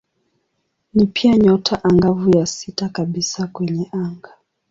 Ni 0.93 1.05
pia 1.05 1.35
nyota 1.37 1.83
angavu 1.83 2.37
ya 2.37 2.45
sita 2.45 2.89
kabisa 2.89 3.47
kwenye 3.47 3.89
anga. 3.91 4.29